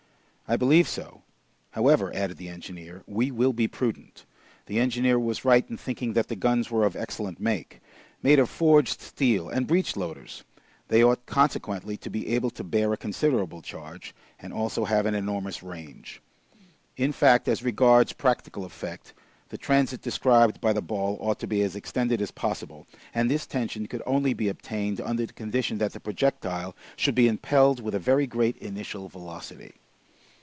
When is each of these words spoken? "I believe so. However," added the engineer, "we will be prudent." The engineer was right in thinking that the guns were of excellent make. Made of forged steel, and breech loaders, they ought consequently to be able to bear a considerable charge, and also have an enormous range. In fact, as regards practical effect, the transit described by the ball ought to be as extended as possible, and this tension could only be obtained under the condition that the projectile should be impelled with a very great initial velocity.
"I 0.47 0.57
believe 0.57 0.89
so. 0.89 1.21
However," 1.69 2.13
added 2.13 2.35
the 2.35 2.49
engineer, 2.49 3.03
"we 3.07 3.31
will 3.31 3.53
be 3.53 3.69
prudent." 3.69 4.25
The 4.65 4.81
engineer 4.81 5.17
was 5.17 5.45
right 5.45 5.63
in 5.69 5.77
thinking 5.77 6.11
that 6.11 6.27
the 6.27 6.35
guns 6.35 6.69
were 6.69 6.83
of 6.83 6.93
excellent 6.93 7.39
make. 7.39 7.79
Made 8.21 8.37
of 8.37 8.49
forged 8.49 8.99
steel, 8.99 9.47
and 9.47 9.65
breech 9.65 9.95
loaders, 9.95 10.43
they 10.89 11.01
ought 11.05 11.25
consequently 11.25 11.95
to 11.95 12.09
be 12.09 12.27
able 12.35 12.49
to 12.49 12.65
bear 12.65 12.91
a 12.91 12.97
considerable 12.97 13.61
charge, 13.61 14.13
and 14.41 14.51
also 14.51 14.83
have 14.83 15.05
an 15.05 15.15
enormous 15.15 15.63
range. 15.63 16.21
In 16.97 17.13
fact, 17.13 17.47
as 17.47 17.63
regards 17.63 18.11
practical 18.11 18.65
effect, 18.65 19.13
the 19.47 19.57
transit 19.57 20.01
described 20.01 20.59
by 20.59 20.73
the 20.73 20.81
ball 20.81 21.17
ought 21.21 21.39
to 21.39 21.47
be 21.47 21.61
as 21.61 21.77
extended 21.77 22.21
as 22.21 22.31
possible, 22.31 22.85
and 23.15 23.31
this 23.31 23.47
tension 23.47 23.85
could 23.87 24.03
only 24.05 24.33
be 24.33 24.49
obtained 24.49 24.99
under 24.99 25.25
the 25.25 25.31
condition 25.31 25.77
that 25.77 25.93
the 25.93 26.01
projectile 26.01 26.75
should 26.97 27.15
be 27.15 27.29
impelled 27.29 27.79
with 27.79 27.95
a 27.95 27.99
very 27.99 28.27
great 28.27 28.57
initial 28.57 29.07
velocity. 29.07 29.75